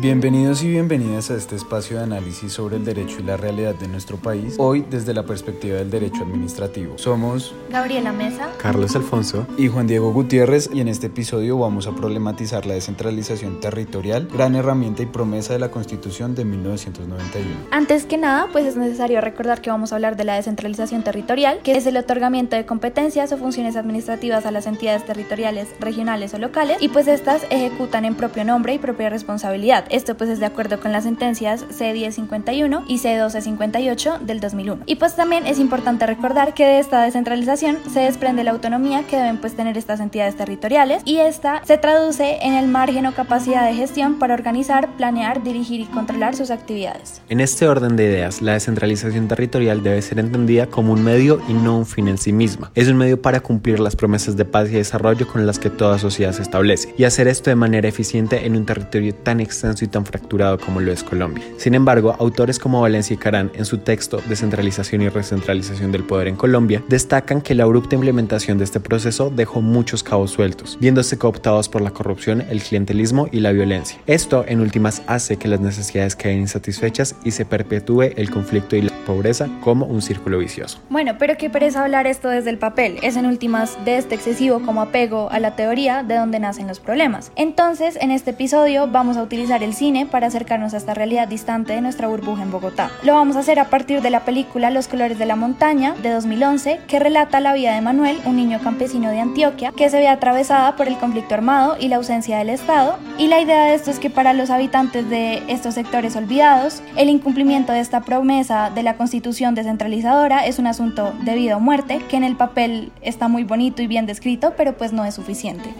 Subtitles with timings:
[0.00, 3.86] Bienvenidos y bienvenidas a este espacio de análisis sobre el derecho y la realidad de
[3.86, 6.96] nuestro país, hoy desde la perspectiva del derecho administrativo.
[6.96, 11.94] Somos Gabriela Mesa, Carlos Alfonso y Juan Diego Gutiérrez y en este episodio vamos a
[11.94, 17.50] problematizar la descentralización territorial, gran herramienta y promesa de la Constitución de 1991.
[17.70, 21.58] Antes que nada, pues es necesario recordar que vamos a hablar de la descentralización territorial,
[21.62, 26.38] que es el otorgamiento de competencias o funciones administrativas a las entidades territoriales, regionales o
[26.38, 30.46] locales, y pues estas ejecutan en propio nombre y propia responsabilidad esto pues es de
[30.46, 34.82] acuerdo con las sentencias C1051 y C1258 del 2001.
[34.86, 39.16] Y pues también es importante recordar que de esta descentralización se desprende la autonomía que
[39.16, 43.66] deben pues tener estas entidades territoriales y esta se traduce en el margen o capacidad
[43.66, 47.22] de gestión para organizar, planear, dirigir y controlar sus actividades.
[47.28, 51.52] En este orden de ideas, la descentralización territorial debe ser entendida como un medio y
[51.52, 52.70] no un fin en sí misma.
[52.74, 55.98] Es un medio para cumplir las promesas de paz y desarrollo con las que toda
[55.98, 59.88] sociedad se establece y hacer esto de manera eficiente en un territorio tan extenso y
[59.88, 61.44] tan fracturado como lo es Colombia.
[61.56, 66.28] Sin embargo, autores como Valencia y Carán, en su texto Descentralización y Recentralización del Poder
[66.28, 71.18] en Colombia, destacan que la abrupta implementación de este proceso dejó muchos cabos sueltos, viéndose
[71.18, 73.98] cooptados por la corrupción, el clientelismo y la violencia.
[74.06, 78.82] Esto, en últimas, hace que las necesidades queden insatisfechas y se perpetúe el conflicto y
[78.82, 80.80] la pobreza como un círculo vicioso.
[80.88, 82.98] Bueno, pero qué pereza hablar esto desde el papel.
[83.02, 86.80] Es en últimas de este excesivo como apego a la teoría de donde nacen los
[86.80, 87.32] problemas.
[87.36, 91.72] Entonces, en este episodio vamos a utilizar el cine para acercarnos a esta realidad distante
[91.72, 92.90] de nuestra burbuja en Bogotá.
[93.02, 96.10] Lo vamos a hacer a partir de la película Los colores de la montaña de
[96.10, 100.08] 2011 que relata la vida de Manuel, un niño campesino de Antioquia que se ve
[100.08, 102.98] atravesada por el conflicto armado y la ausencia del Estado.
[103.18, 107.08] Y la idea de esto es que para los habitantes de estos sectores olvidados, el
[107.08, 112.00] incumplimiento de esta promesa de la constitución descentralizadora es un asunto de vida o muerte
[112.08, 115.70] que en el papel está muy bonito y bien descrito, pero pues no es suficiente.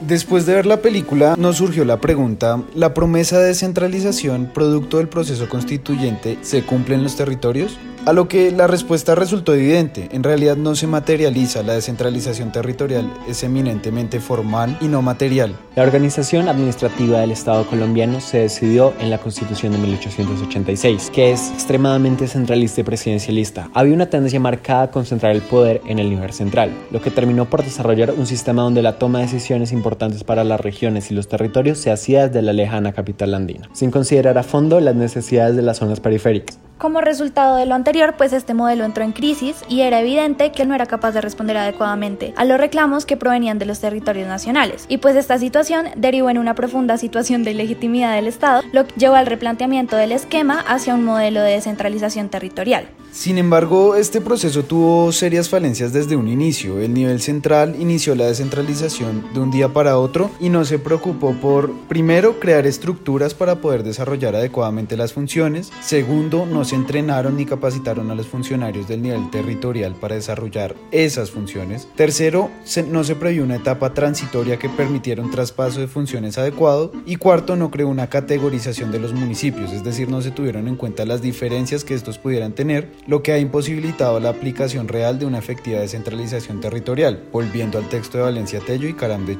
[0.00, 5.08] Después de ver la película, nos surgió la pregunta, ¿la promesa de descentralización producto del
[5.08, 7.78] proceso constituyente se cumple en los territorios?
[8.06, 13.12] A lo que la respuesta resultó evidente, en realidad no se materializa, la descentralización territorial
[13.28, 15.54] es eminentemente formal y no material.
[15.76, 21.50] La organización administrativa del Estado colombiano se decidió en la Constitución de 1886, que es
[21.50, 23.68] extremadamente centralista y presidencialista.
[23.74, 27.50] Había una tendencia marcada a concentrar el poder en el nivel central, lo que terminó
[27.50, 31.28] por desarrollar un sistema donde la toma de decisiones importantes para las regiones y los
[31.28, 35.62] territorios se hacía desde la lejana capital andina, sin considerar a fondo las necesidades de
[35.62, 36.58] las zonas periféricas.
[36.78, 40.64] Como resultado de lo anterior, pues este modelo entró en crisis y era evidente que
[40.64, 44.84] no era capaz de responder adecuadamente a los reclamos que provenían de los territorios nacionales.
[44.88, 48.94] Y pues esta situación derivó en una profunda situación de ilegitimidad del Estado, lo que
[48.94, 52.86] llevó al replanteamiento del esquema hacia un modelo de descentralización territorial.
[53.12, 56.78] Sin embargo, este proceso tuvo serias falencias desde un inicio.
[56.78, 61.34] El nivel central inició la descentralización de un día para otro y no se preocupó
[61.34, 67.46] por, primero, crear estructuras para poder desarrollar adecuadamente las funciones, segundo, no se entrenaron ni
[67.46, 72.50] capacitaron a los funcionarios del nivel territorial para desarrollar esas funciones, tercero,
[72.88, 76.92] no se previó una etapa transitoria que permitiera un traspaso de funciones adecuado.
[77.06, 80.76] Y cuarto, no creó una categorización de los municipios, es decir, no se tuvieron en
[80.76, 85.26] cuenta las diferencias que estos pudieran tener lo que ha imposibilitado la aplicación real de
[85.26, 89.38] una efectiva descentralización territorial, volviendo al texto de Valencia Tello y Caram de.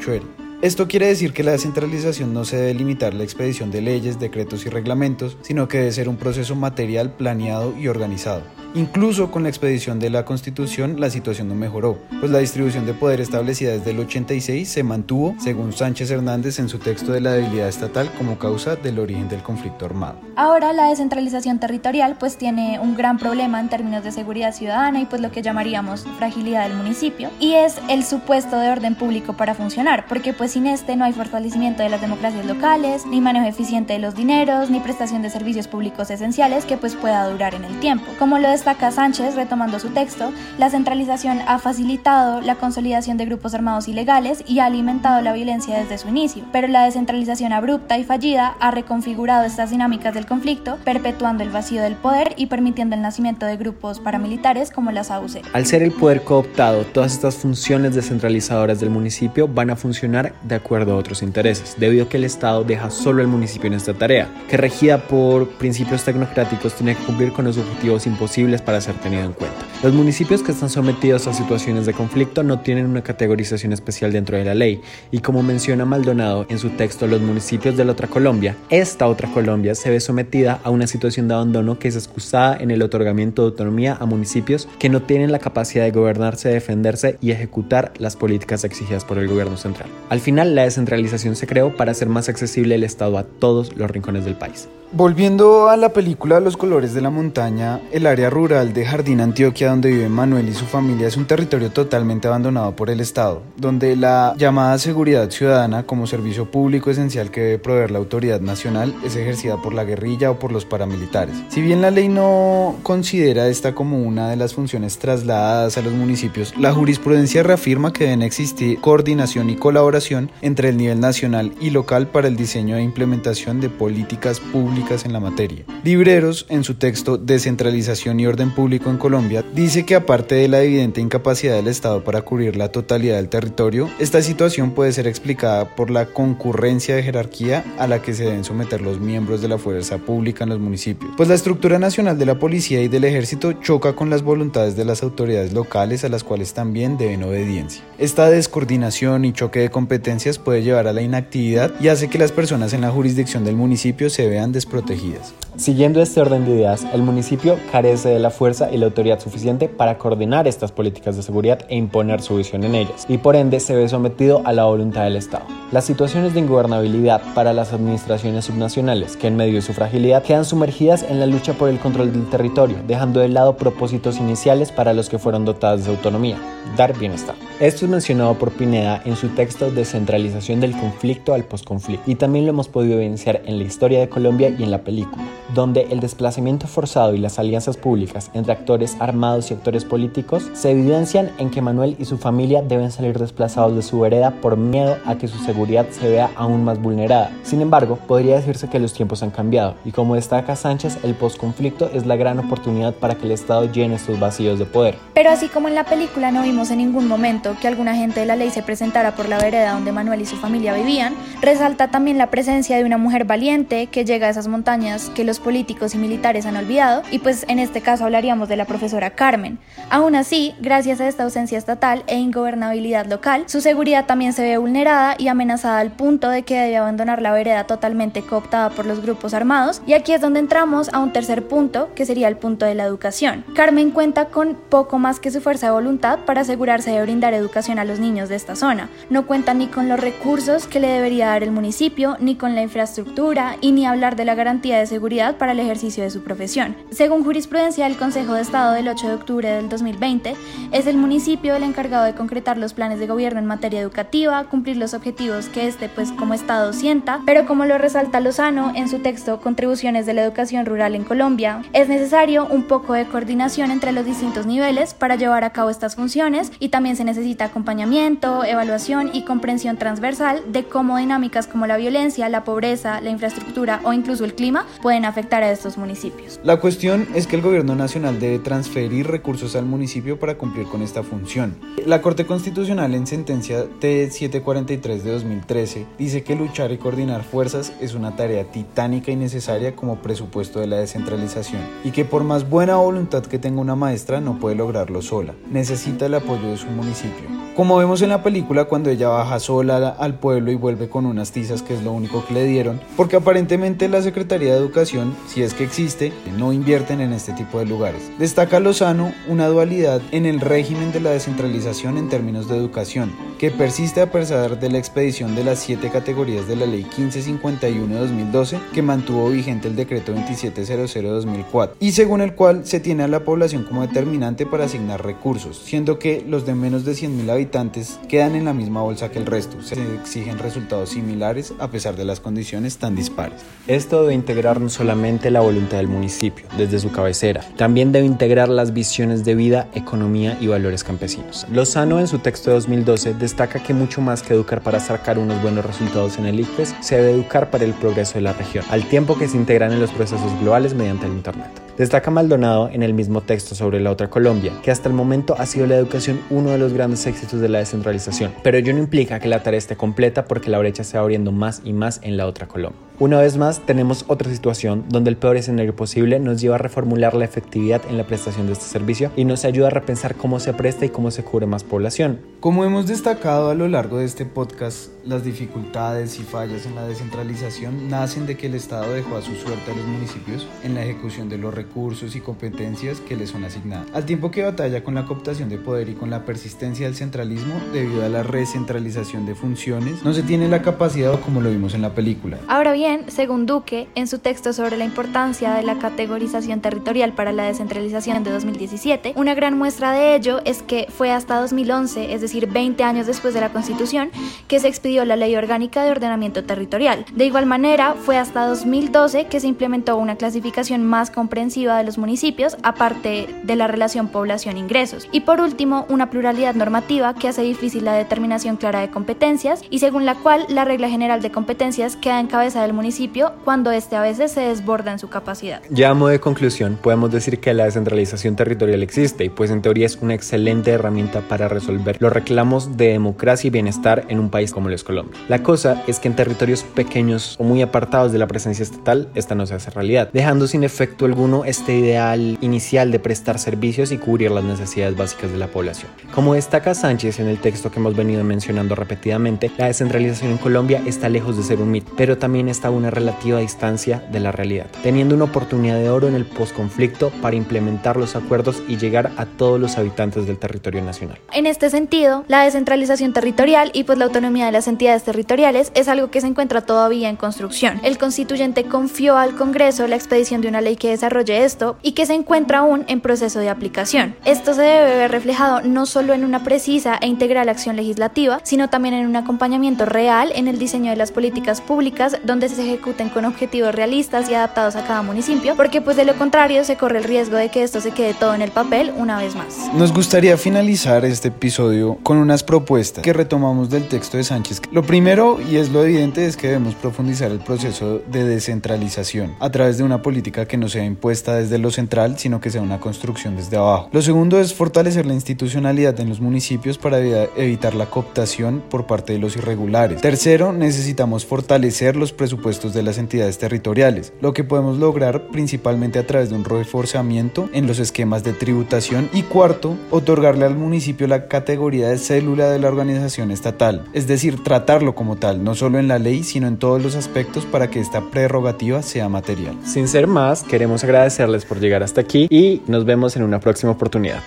[0.62, 4.66] Esto quiere decir que la descentralización no se debe limitar la expedición de leyes, decretos
[4.66, 8.42] y reglamentos, sino que debe ser un proceso material planeado y organizado.
[8.74, 12.94] Incluso con la expedición de la Constitución la situación no mejoró, pues la distribución de
[12.94, 17.32] poder establecida desde el 86 se mantuvo, según Sánchez Hernández en su texto de la
[17.32, 20.20] debilidad estatal, como causa del origen del conflicto armado.
[20.36, 25.06] Ahora la descentralización territorial pues tiene un gran problema en términos de seguridad ciudadana y
[25.06, 29.56] pues lo que llamaríamos fragilidad del municipio y es el supuesto de orden público para
[29.56, 33.94] funcionar, porque pues sin este no hay fortalecimiento de las democracias locales, ni manejo eficiente
[33.94, 37.80] de los dineros, ni prestación de servicios públicos esenciales que pues pueda durar en el
[37.80, 38.06] tiempo.
[38.16, 43.54] Como lo destaca Sánchez, retomando su texto, la centralización ha facilitado la consolidación de grupos
[43.54, 48.04] armados ilegales y ha alimentado la violencia desde su inicio, pero la descentralización abrupta y
[48.04, 53.00] fallida ha reconfigurado estas dinámicas del conflicto, perpetuando el vacío del poder y permitiendo el
[53.00, 55.40] nacimiento de grupos paramilitares como las AUC.
[55.54, 60.56] Al ser el poder cooptado, todas estas funciones descentralizadoras del municipio van a funcionar de
[60.56, 63.94] acuerdo a otros intereses, debido a que el Estado deja solo al municipio en esta
[63.94, 68.94] tarea, que regida por principios tecnocráticos tiene que cumplir con los objetivos imposibles para ser
[68.96, 69.56] tenido en cuenta.
[69.82, 74.36] Los municipios que están sometidos a situaciones de conflicto no tienen una categorización especial dentro
[74.36, 78.08] de la ley y como menciona Maldonado en su texto Los municipios de la otra
[78.08, 82.56] Colombia, esta otra Colombia se ve sometida a una situación de abandono que es excusada
[82.58, 87.16] en el otorgamiento de autonomía a municipios que no tienen la capacidad de gobernarse, defenderse
[87.20, 89.88] y ejecutar las políticas exigidas por el gobierno central.
[90.08, 93.90] Al final, la descentralización se creó para hacer más accesible el Estado a todos los
[93.90, 94.68] rincones del país.
[94.92, 99.70] Volviendo a la película Los colores de la montaña, el área rural de Jardín Antioquia
[99.70, 103.94] donde vive Manuel y su familia es un territorio totalmente abandonado por el Estado, donde
[103.94, 109.14] la llamada seguridad ciudadana como servicio público esencial que debe proveer la autoridad nacional es
[109.14, 111.36] ejercida por la guerrilla o por los paramilitares.
[111.50, 115.92] Si bien la ley no considera esta como una de las funciones trasladadas a los
[115.92, 121.70] municipios, la jurisprudencia reafirma que deben existir coordinación y colaboración entre el nivel nacional y
[121.70, 125.64] local para el diseño e implementación de políticas públicas en la materia.
[125.84, 130.62] Libreros, en su texto Descentralización y Orden Público en Colombia, dice que aparte de la
[130.62, 135.76] evidente incapacidad del Estado para cubrir la totalidad del territorio, esta situación puede ser explicada
[135.76, 139.58] por la concurrencia de jerarquía a la que se deben someter los miembros de la
[139.58, 143.52] fuerza pública en los municipios, pues la estructura nacional de la policía y del ejército
[143.52, 147.84] choca con las voluntades de las autoridades locales a las cuales también deben obediencia.
[147.98, 152.32] Esta descoordinación y choque de competencias puede llevar a la inactividad y hace que las
[152.32, 155.34] personas en la jurisdicción del municipio se vean desprotegidas.
[155.56, 159.68] Siguiendo este orden de ideas, el municipio carece de la fuerza y la autoridad suficiente
[159.68, 163.58] para coordinar estas políticas de seguridad e imponer su visión en ellas, y por ende
[163.58, 165.44] se ve sometido a la voluntad del Estado.
[165.72, 170.44] Las situaciones de ingobernabilidad para las administraciones subnacionales, que en medio de su fragilidad quedan
[170.44, 174.94] sumergidas en la lucha por el control del territorio, dejando de lado propósitos iniciales para
[174.94, 176.38] los que fueron dotadas de autonomía,
[176.76, 177.34] dar bienestar.
[177.58, 182.46] Esto es mencionado por Pineda en su texto Descentralización del conflicto al posconflicto, y también
[182.46, 185.24] lo hemos podido evidenciar en la historia de Colombia y en la película
[185.54, 190.70] donde el desplazamiento forzado y las alianzas públicas entre actores armados y actores políticos se
[190.70, 194.96] evidencian en que Manuel y su familia deben salir desplazados de su vereda por miedo
[195.06, 197.30] a que su seguridad se vea aún más vulnerada.
[197.42, 201.90] Sin embargo, podría decirse que los tiempos han cambiado y como destaca Sánchez, el posconflicto
[201.92, 204.96] es la gran oportunidad para que el Estado llene estos vacíos de poder.
[205.14, 208.26] Pero así como en la película no vimos en ningún momento que algún agente de
[208.26, 212.18] la ley se presentara por la vereda donde Manuel y su familia vivían, resalta también
[212.18, 215.98] la presencia de una mujer valiente que llega a esas montañas que los políticos y
[215.98, 219.58] militares han olvidado, y pues en este caso hablaríamos de la profesora Carmen.
[219.88, 224.58] Aún así, gracias a esta ausencia estatal e ingobernabilidad local, su seguridad también se ve
[224.58, 229.00] vulnerada y amenazada al punto de que debe abandonar la vereda totalmente cooptada por los
[229.00, 232.66] grupos armados, y aquí es donde entramos a un tercer punto, que sería el punto
[232.66, 233.44] de la educación.
[233.54, 237.78] Carmen cuenta con poco más que su fuerza de voluntad para asegurarse de brindar educación
[237.78, 238.88] a los niños de esta zona.
[239.10, 242.62] No cuenta ni con los recursos que le debería dar el municipio, ni con la
[242.62, 246.74] infraestructura, y ni hablar de la garantía de seguridad para el ejercicio de su profesión.
[246.90, 250.34] Según jurisprudencia del Consejo de Estado del 8 de octubre del 2020,
[250.72, 254.78] es el municipio el encargado de concretar los planes de gobierno en materia educativa, cumplir
[254.78, 259.00] los objetivos que este pues como Estado sienta, pero como lo resalta Lozano en su
[259.00, 263.92] texto Contribuciones de la Educación Rural en Colombia, es necesario un poco de coordinación entre
[263.92, 269.10] los distintos niveles para llevar a cabo estas funciones y también se necesita acompañamiento, evaluación
[269.12, 274.24] y comprensión transversal de cómo dinámicas como la violencia, la pobreza, la infraestructura o incluso
[274.34, 276.40] clima pueden afectar a estos municipios.
[276.42, 280.82] La cuestión es que el gobierno nacional debe transferir recursos al municipio para cumplir con
[280.82, 281.56] esta función.
[281.86, 287.94] La Corte Constitucional en sentencia T743 de 2013 dice que luchar y coordinar fuerzas es
[287.94, 292.76] una tarea titánica y necesaria como presupuesto de la descentralización y que por más buena
[292.76, 297.40] voluntad que tenga una maestra no puede lograrlo sola, necesita el apoyo de su municipio.
[297.56, 301.32] Como vemos en la película cuando ella baja sola al pueblo y vuelve con unas
[301.32, 305.42] tizas que es lo único que le dieron, porque aparentemente la Secretaría de Educación si
[305.42, 308.10] es que existe, no invierten en este tipo de lugares.
[308.18, 313.52] Destaca Lozano una dualidad en el régimen de la descentralización en términos de educación, que
[313.52, 318.00] persiste a pesar de la expedición de las siete categorías de la Ley 1551 de
[318.00, 323.04] 2012, que mantuvo vigente el decreto 2700 de 2004, y según el cual se tiene
[323.04, 327.30] a la población como determinante para asignar recursos, siendo que los de menos de 100.000
[327.30, 329.62] habitantes quedan en la misma bolsa que el resto.
[329.62, 333.40] Se exigen resultados similares a pesar de las condiciones tan dispares.
[333.66, 337.42] Esto debe integrar no solamente la voluntad del municipio, desde su cabecera.
[337.56, 341.46] También debe integrar las visiones de vida, economía y valores campesinos.
[341.52, 345.40] Lozano en su texto de 2012 destaca que mucho más que educar para sacar unos
[345.42, 348.84] buenos resultados en el ICFES, se debe educar para el progreso de la región, al
[348.88, 351.48] tiempo que se integran en los procesos globales mediante el Internet.
[351.78, 355.46] Destaca Maldonado en el mismo texto sobre la otra Colombia, que hasta el momento ha
[355.46, 359.18] sido la educación uno de los grandes éxitos de la descentralización, pero ello no implica
[359.18, 362.16] que la tarea esté completa porque la brecha se va abriendo más y más en
[362.16, 362.89] la otra Colombia.
[363.00, 367.14] Una vez más, tenemos otra situación donde el peor escenario posible nos lleva a reformular
[367.14, 370.52] la efectividad en la prestación de este servicio y nos ayuda a repensar cómo se
[370.52, 372.20] presta y cómo se cubre más población.
[372.40, 376.86] Como hemos destacado a lo largo de este podcast, las dificultades y fallas en la
[376.86, 380.84] descentralización nacen de que el Estado dejó a su suerte a los municipios en la
[380.84, 384.94] ejecución de los recursos y competencias que les son asignadas, al tiempo que batalla con
[384.94, 389.34] la cooptación de poder y con la persistencia del centralismo debido a la recentralización de
[389.34, 392.38] funciones, no se tiene la capacidad como lo vimos en la película.
[392.48, 397.32] Ahora bien, según Duque, en su texto sobre la importancia de la categorización territorial para
[397.32, 402.20] la descentralización de 2017, una gran muestra de ello es que fue hasta 2011, es
[402.20, 404.10] decir, 20 años después de la Constitución,
[404.48, 407.04] que se expidió la Ley Orgánica de Ordenamiento Territorial.
[407.14, 411.96] De igual manera, fue hasta 2012 que se implementó una clasificación más comprensiva de los
[411.96, 415.06] municipios, aparte de la relación población-ingresos.
[415.12, 419.78] Y por último, una pluralidad normativa que hace difícil la determinación clara de competencias y
[419.78, 423.94] según la cual la regla general de competencias queda en cabeza del municipio cuando éste
[423.94, 425.62] a veces se desborda en su capacidad.
[425.70, 429.62] Ya a modo de conclusión, podemos decir que la descentralización territorial existe y pues en
[429.62, 434.30] teoría es una excelente herramienta para resolver los reclamos de democracia y bienestar en un
[434.30, 435.18] país como lo Colombia.
[435.28, 439.34] La cosa es que en territorios pequeños o muy apartados de la presencia estatal, esta
[439.34, 443.98] no se hace realidad, dejando sin efecto alguno este ideal inicial de prestar servicios y
[443.98, 445.90] cubrir las necesidades básicas de la población.
[446.14, 450.82] Como destaca Sánchez en el texto que hemos venido mencionando repetidamente, la descentralización en Colombia
[450.86, 454.32] está lejos de ser un mito, pero también está a una relativa distancia de la
[454.32, 459.12] realidad, teniendo una oportunidad de oro en el posconflicto para implementar los acuerdos y llegar
[459.16, 461.18] a todos los habitantes del territorio nacional.
[461.32, 465.88] En este sentido, la descentralización territorial y pues la autonomía de las entidades territoriales es
[465.88, 467.80] algo que se encuentra todavía en construcción.
[467.82, 472.06] El constituyente confió al Congreso la expedición de una ley que desarrolle esto y que
[472.06, 474.16] se encuentra aún en proceso de aplicación.
[474.24, 478.70] Esto se debe ver reflejado no solo en una precisa e integral acción legislativa, sino
[478.70, 483.08] también en un acompañamiento real en el diseño de las políticas públicas donde se ejecuten
[483.08, 486.98] con objetivos realistas y adaptados a cada municipio, porque pues de lo contrario se corre
[486.98, 489.70] el riesgo de que esto se quede todo en el papel una vez más.
[489.74, 494.59] Nos gustaría finalizar este episodio con unas propuestas que retomamos del texto de Sánchez.
[494.72, 499.50] Lo primero, y es lo evidente, es que debemos profundizar el proceso de descentralización a
[499.50, 502.78] través de una política que no sea impuesta desde lo central, sino que sea una
[502.78, 503.88] construcción desde abajo.
[503.92, 509.12] Lo segundo es fortalecer la institucionalidad en los municipios para evitar la cooptación por parte
[509.12, 510.00] de los irregulares.
[510.00, 516.06] Tercero, necesitamos fortalecer los presupuestos de las entidades territoriales, lo que podemos lograr principalmente a
[516.06, 519.10] través de un reforzamiento en los esquemas de tributación.
[519.12, 524.42] Y cuarto, otorgarle al municipio la categoría de célula de la organización estatal, es decir,
[524.50, 527.78] tratarlo como tal, no solo en la ley, sino en todos los aspectos para que
[527.78, 529.56] esta prerrogativa sea material.
[529.64, 533.70] Sin ser más, queremos agradecerles por llegar hasta aquí y nos vemos en una próxima
[533.70, 534.24] oportunidad.